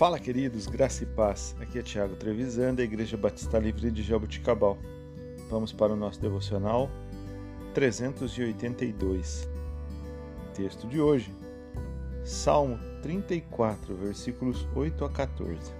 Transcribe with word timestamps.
Fala, 0.00 0.18
queridos, 0.18 0.66
graça 0.66 1.04
e 1.04 1.06
paz. 1.06 1.54
Aqui 1.60 1.78
é 1.78 1.82
Tiago 1.82 2.16
Trevisan, 2.16 2.74
da 2.74 2.82
Igreja 2.82 3.18
Batista 3.18 3.58
Livre 3.58 3.90
de 3.90 4.02
Jaboticabal. 4.02 4.78
Vamos 5.50 5.74
para 5.74 5.92
o 5.92 5.96
nosso 5.96 6.18
devocional 6.18 6.88
382. 7.74 9.46
Texto 10.54 10.88
de 10.88 10.98
hoje, 11.02 11.30
Salmo 12.24 12.78
34, 13.02 13.94
versículos 13.94 14.66
8 14.74 15.04
a 15.04 15.10
14. 15.10 15.70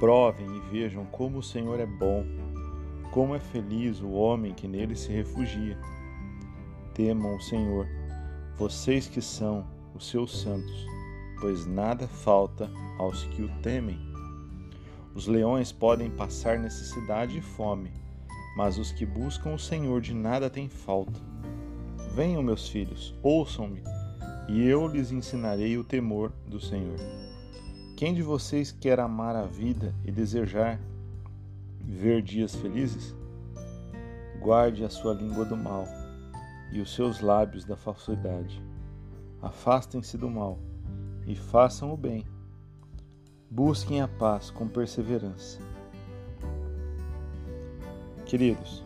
Provem 0.00 0.48
e 0.48 0.60
vejam 0.72 1.06
como 1.06 1.38
o 1.38 1.42
Senhor 1.44 1.78
é 1.78 1.86
bom, 1.86 2.26
como 3.12 3.36
é 3.36 3.38
feliz 3.38 4.00
o 4.00 4.10
homem 4.10 4.52
que 4.52 4.66
nele 4.66 4.96
se 4.96 5.12
refugia. 5.12 5.78
Temam 6.92 7.36
o 7.36 7.40
Senhor, 7.40 7.86
vocês 8.58 9.06
que 9.06 9.22
são 9.22 9.64
os 9.94 10.10
seus 10.10 10.40
santos 10.40 10.92
pois 11.44 11.66
nada 11.66 12.08
falta 12.08 12.70
aos 12.98 13.24
que 13.24 13.42
o 13.42 13.48
temem. 13.60 13.98
Os 15.14 15.26
leões 15.26 15.70
podem 15.70 16.08
passar 16.08 16.58
necessidade 16.58 17.36
e 17.36 17.42
fome, 17.42 17.92
mas 18.56 18.78
os 18.78 18.90
que 18.90 19.04
buscam 19.04 19.52
o 19.52 19.58
Senhor 19.58 20.00
de 20.00 20.14
nada 20.14 20.48
têm 20.48 20.70
falta. 20.70 21.20
Venham, 22.14 22.42
meus 22.42 22.66
filhos, 22.66 23.14
ouçam-me, 23.22 23.82
e 24.48 24.66
eu 24.66 24.88
lhes 24.88 25.12
ensinarei 25.12 25.76
o 25.76 25.84
temor 25.84 26.32
do 26.48 26.58
Senhor. 26.58 26.96
Quem 27.94 28.14
de 28.14 28.22
vocês 28.22 28.72
quer 28.72 28.98
amar 28.98 29.36
a 29.36 29.44
vida 29.44 29.94
e 30.02 30.10
desejar 30.10 30.80
ver 31.78 32.22
dias 32.22 32.54
felizes? 32.54 33.14
Guarde 34.40 34.82
a 34.82 34.88
sua 34.88 35.12
língua 35.12 35.44
do 35.44 35.58
mal 35.58 35.84
e 36.72 36.80
os 36.80 36.94
seus 36.94 37.20
lábios 37.20 37.66
da 37.66 37.76
falsidade. 37.76 38.64
Afastem-se 39.42 40.16
do 40.16 40.30
mal 40.30 40.58
e 41.26 41.34
façam 41.34 41.92
o 41.92 41.96
bem. 41.96 42.26
Busquem 43.50 44.00
a 44.00 44.08
paz 44.08 44.50
com 44.50 44.66
perseverança. 44.66 45.58
Queridos, 48.24 48.82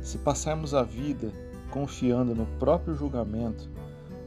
se 0.00 0.18
passarmos 0.18 0.74
a 0.74 0.82
vida 0.82 1.32
confiando 1.70 2.34
no 2.34 2.46
próprio 2.58 2.94
julgamento, 2.94 3.68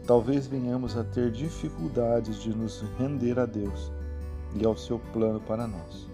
talvez 0.06 0.48
venhamos 0.48 0.98
a 0.98 1.04
ter 1.04 1.32
dificuldades 1.32 2.42
de 2.42 2.56
nos 2.56 2.82
render 2.98 3.40
a 3.40 3.46
Deus 3.46 3.92
e 4.56 4.66
ao 4.66 4.78
seu 4.78 5.00
plano 5.12 5.40
para 5.42 5.68
nós. 5.68 6.08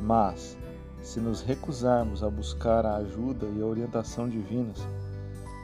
Mas, 0.00 0.56
se 1.02 1.20
nos 1.20 1.42
recusarmos 1.42 2.22
a 2.22 2.30
buscar 2.30 2.86
a 2.86 2.96
ajuda 2.96 3.46
e 3.46 3.60
a 3.60 3.66
orientação 3.66 4.28
divinas, 4.28 4.78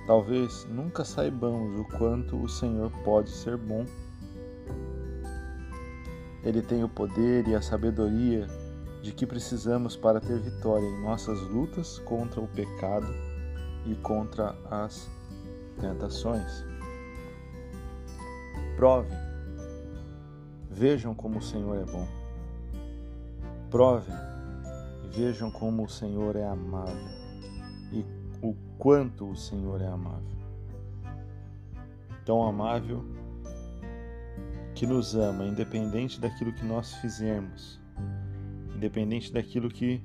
talvez 0.06 0.66
nunca 0.70 1.04
saibamos 1.04 1.80
o 1.80 1.84
quanto 1.96 2.36
o 2.36 2.48
Senhor 2.48 2.90
pode 3.04 3.30
ser 3.30 3.56
bom 3.56 3.86
ele 6.44 6.60
tem 6.60 6.84
o 6.84 6.88
poder 6.88 7.48
e 7.48 7.54
a 7.54 7.62
sabedoria 7.62 8.46
de 9.02 9.12
que 9.12 9.26
precisamos 9.26 9.96
para 9.96 10.20
ter 10.20 10.38
vitória 10.38 10.86
em 10.86 11.02
nossas 11.02 11.40
lutas 11.48 11.98
contra 12.00 12.40
o 12.40 12.48
pecado 12.48 13.08
e 13.86 13.94
contra 13.96 14.54
as 14.70 15.08
tentações. 15.80 16.64
Provem, 18.76 19.16
vejam 20.70 21.14
como 21.14 21.38
o 21.38 21.42
Senhor 21.42 21.76
é 21.76 21.84
bom. 21.84 22.06
Provem, 23.70 24.14
vejam 25.10 25.50
como 25.50 25.84
o 25.84 25.88
Senhor 25.88 26.36
é 26.36 26.46
amável 26.46 27.08
e 27.92 28.04
o 28.42 28.54
quanto 28.78 29.30
o 29.30 29.36
Senhor 29.36 29.80
é 29.80 29.86
amável. 29.86 30.34
Tão 32.24 32.46
amável 32.46 33.04
que 34.84 34.92
nos 34.92 35.14
ama, 35.14 35.46
independente 35.46 36.20
daquilo 36.20 36.52
que 36.52 36.62
nós 36.62 36.92
fizermos, 36.96 37.80
independente 38.76 39.32
daquilo 39.32 39.70
que 39.70 40.02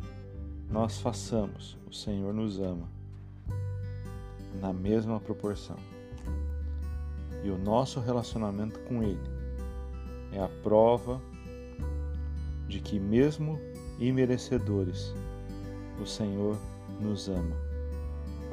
nós 0.72 1.02
façamos, 1.02 1.78
o 1.86 1.94
Senhor 1.94 2.34
nos 2.34 2.62
ama 2.62 2.90
na 4.62 4.72
mesma 4.72 5.20
proporção. 5.20 5.76
E 7.44 7.50
o 7.50 7.58
nosso 7.58 8.00
relacionamento 8.00 8.80
com 8.88 9.04
Ele 9.04 9.20
é 10.32 10.42
a 10.42 10.48
prova 10.64 11.22
de 12.70 12.80
que, 12.80 12.98
mesmo 12.98 13.60
imerecedores, 14.00 15.14
o 16.02 16.06
Senhor 16.06 16.58
nos 17.02 17.28
ama, 17.28 17.58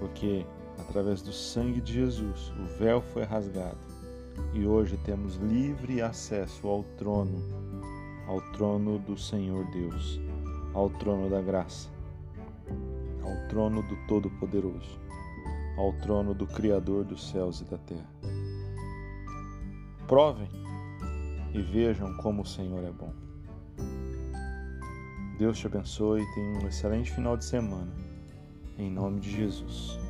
porque 0.00 0.44
através 0.76 1.22
do 1.22 1.32
sangue 1.32 1.80
de 1.80 1.92
Jesus 1.92 2.52
o 2.58 2.64
véu 2.80 3.00
foi 3.00 3.22
rasgado 3.22 3.95
e 4.52 4.66
hoje 4.66 4.96
temos 4.98 5.36
livre 5.36 6.00
acesso 6.00 6.66
ao 6.66 6.82
trono, 6.96 7.42
ao 8.26 8.40
trono 8.52 8.98
do 8.98 9.16
Senhor 9.16 9.64
Deus, 9.70 10.20
ao 10.72 10.90
trono 10.90 11.28
da 11.28 11.40
graça, 11.40 11.88
ao 13.22 13.48
trono 13.48 13.82
do 13.82 13.96
Todo-Poderoso, 14.06 14.98
ao 15.76 15.92
trono 15.94 16.34
do 16.34 16.46
Criador 16.46 17.04
dos 17.04 17.28
céus 17.30 17.60
e 17.60 17.64
da 17.64 17.78
terra. 17.78 18.10
Provem 20.06 20.48
e 21.52 21.60
vejam 21.60 22.16
como 22.18 22.42
o 22.42 22.46
Senhor 22.46 22.84
é 22.84 22.90
bom. 22.90 23.12
Deus 25.38 25.58
te 25.58 25.66
abençoe 25.66 26.22
e 26.22 26.34
tenha 26.34 26.58
um 26.60 26.66
excelente 26.66 27.10
final 27.12 27.36
de 27.36 27.44
semana. 27.44 27.92
Em 28.78 28.90
nome 28.90 29.20
de 29.20 29.30
Jesus. 29.30 30.05